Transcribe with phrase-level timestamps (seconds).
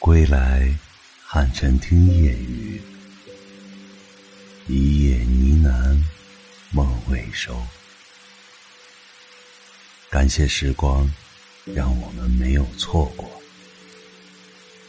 [0.00, 0.66] 归来，
[1.22, 2.80] 汉晨听夜雨，
[4.66, 6.02] 一夜呢喃，
[6.72, 7.54] 梦未收。
[10.08, 11.06] 感谢时光，
[11.66, 13.30] 让我们没有错过，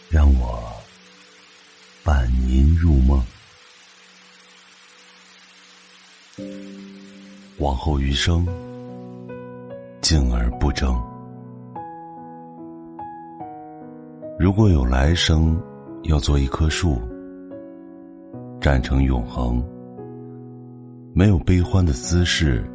[0.10, 0.82] 让我
[2.06, 3.22] 伴您入梦。
[7.58, 8.48] 往后余生，
[10.02, 11.11] 静而不争。
[14.42, 15.56] 如果有来生，
[16.06, 17.00] 要做一棵树，
[18.60, 19.64] 站成永恒，
[21.14, 22.66] 没有悲欢的姿势，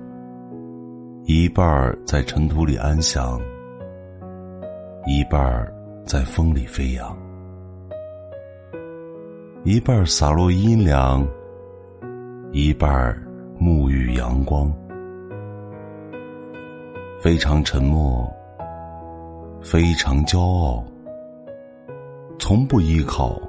[1.24, 3.40] 一半儿在尘土里安详，
[5.08, 7.18] 一半儿在风里飞扬，
[9.64, 11.26] 一半儿洒落阴凉，
[12.52, 13.20] 一半儿
[13.60, 14.72] 沐浴阳光，
[17.20, 18.24] 非常沉默，
[19.60, 20.84] 非常骄傲。
[22.38, 23.40] 从不依靠，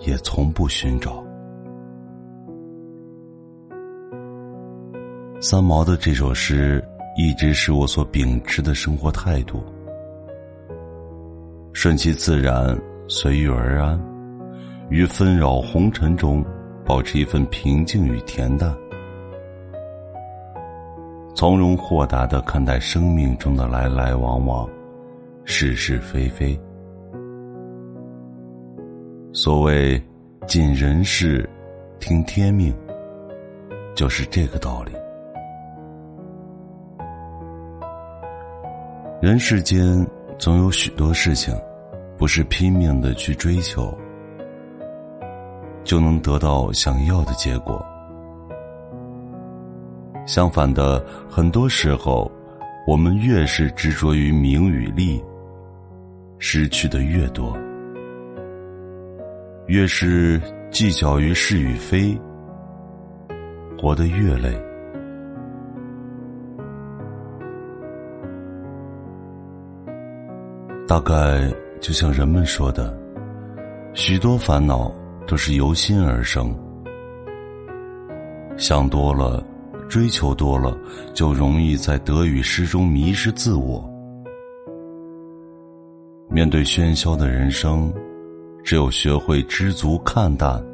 [0.00, 1.22] 也从不寻找。
[5.40, 6.82] 三毛的这首诗
[7.16, 9.62] 一直是我所秉持的生活态度：
[11.72, 14.00] 顺其自然，随遇而安，
[14.88, 16.44] 于纷扰红尘中
[16.84, 18.76] 保持一份平静与恬淡，
[21.34, 24.68] 从容豁达的看待生命中的来来往往，
[25.44, 26.58] 是是非非。
[29.34, 30.00] 所谓
[30.46, 31.48] “尽人事，
[31.98, 32.70] 听天命”，
[33.96, 34.92] 就是这个道理。
[39.22, 40.06] 人世间
[40.38, 41.58] 总有许多事情，
[42.18, 43.96] 不是拼命的去追求，
[45.82, 47.82] 就能得到想要的结果。
[50.26, 52.30] 相反的，很多时候，
[52.86, 55.24] 我们越是执着于名与利，
[56.38, 57.56] 失去的越多。
[59.72, 60.38] 越是
[60.70, 62.14] 计较于是与非，
[63.78, 64.52] 活得越累。
[70.86, 72.94] 大概就像人们说的，
[73.94, 74.92] 许多烦恼
[75.26, 76.54] 都是由心而生。
[78.58, 79.42] 想多了，
[79.88, 80.76] 追求多了，
[81.14, 83.82] 就容易在得与失中迷失自我。
[86.28, 87.90] 面对喧嚣的人生。
[88.64, 90.64] 只有学会知足看淡，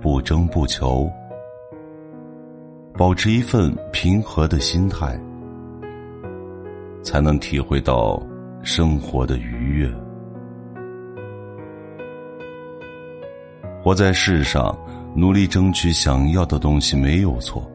[0.00, 1.08] 不争不求，
[2.96, 5.20] 保持一份平和的心态，
[7.02, 8.20] 才能体会到
[8.62, 9.90] 生活的愉悦。
[13.82, 14.76] 活在世上，
[15.14, 17.70] 努力争取想要的东西没有错，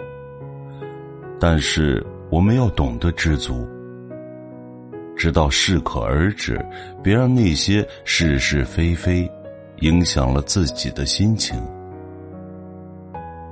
[1.39, 3.65] 但是我们要懂得知足。
[5.19, 6.57] 直到适可而止，
[7.03, 9.29] 别让那些是是非非
[9.81, 11.61] 影响了自己的心情。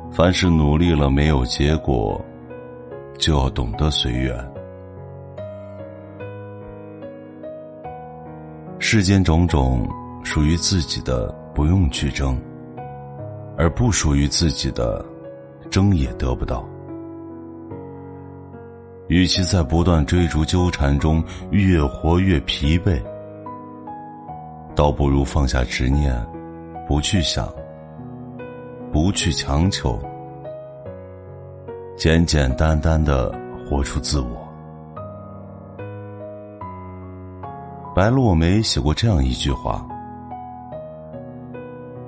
[0.10, 2.24] 凡是努力了没有结果，
[3.20, 4.34] 就要懂得随缘。
[8.80, 9.86] 世间种种
[10.24, 12.34] 属于自己的，不用去争；
[13.58, 15.06] 而不属于自己的，
[15.70, 16.66] 争也得不到。
[19.08, 23.02] 与其在不断追逐纠缠中越活越疲惫，
[24.76, 26.14] 倒不如放下执念，
[26.88, 27.48] 不去想，
[28.92, 29.98] 不去强求，
[31.96, 33.34] 简简单单的
[33.66, 34.46] 活出自我。
[37.96, 39.88] 白落梅写过这样一句话：“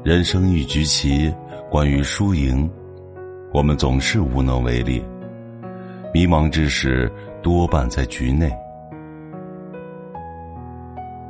[0.04, 1.34] 人生一局棋，
[1.70, 2.70] 关于输赢，
[3.54, 5.04] 我们总是无能为力。”
[6.12, 7.12] 迷茫之时，
[7.42, 8.50] 多半在局内；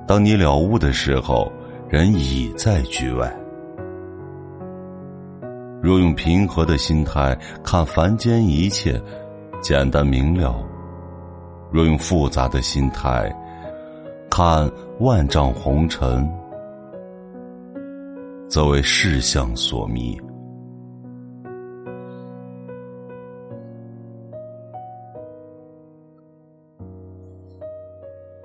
[0.08, 1.52] 当你了悟的时候，
[1.90, 3.30] 人已在局外。
[5.82, 9.02] 若用平和的心态看凡间一切，
[9.62, 10.56] 简单明了；
[11.72, 13.34] 若用复杂的心态
[14.30, 14.70] 看
[15.00, 16.30] 万丈红尘，
[18.48, 20.20] 则为世相所迷。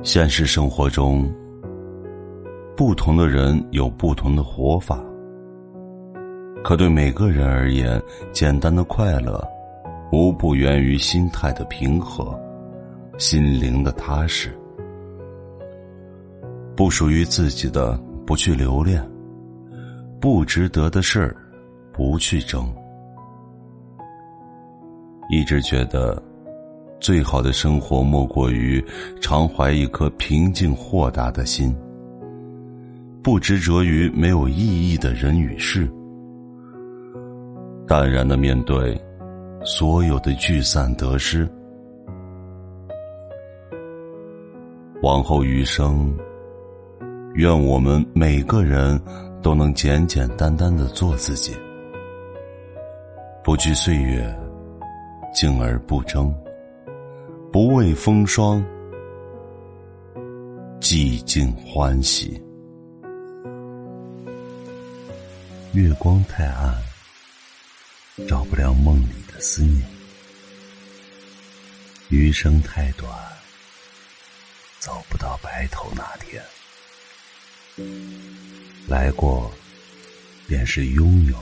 [0.04, 1.32] 现实生活中，
[2.76, 5.02] 不同的人有不同的活法。
[6.62, 9.42] 可对每个人而言，简单的快乐，
[10.12, 12.38] 无不源于心态的平和，
[13.16, 14.54] 心灵的踏实。
[16.76, 19.02] 不属于自己的，不去留恋；
[20.20, 21.34] 不值得的事儿，
[21.94, 22.70] 不去争。
[25.30, 26.22] 一直觉得。
[27.04, 28.82] 最好的生活莫过于
[29.20, 31.76] 常怀一颗平静豁达的心，
[33.22, 35.86] 不执着于没有意义的人与事，
[37.86, 38.98] 淡然的面对
[39.66, 41.46] 所有的聚散得失。
[45.02, 46.10] 往后余生，
[47.34, 48.98] 愿我们每个人
[49.42, 51.54] 都能简简单单的做自己，
[53.42, 54.26] 不惧岁月，
[55.34, 56.34] 静而不争，
[57.54, 58.60] 不畏风霜。
[60.80, 62.42] 寂静欢喜，
[65.72, 66.76] 月光太暗，
[68.26, 69.84] 照不了梦里的思念；
[72.08, 73.08] 余生太短，
[74.80, 76.42] 走不到白头那天。
[78.88, 79.48] 来过，
[80.48, 81.38] 便是拥有，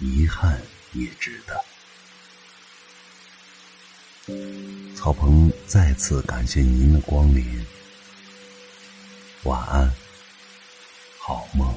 [0.00, 0.60] 遗憾
[0.92, 1.58] 也值得。
[4.96, 7.44] 曹鹏再次感谢您的光临，
[9.42, 9.92] 晚安，
[11.18, 11.74] 好梦。